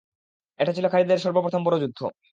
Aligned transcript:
এটা 0.59 0.71
ছিল 0.73 0.85
খালিদের 0.87 1.19
সর্বপ্রথম 1.19 1.61
বড় 1.63 1.75
যুদ্ধ। 1.79 1.99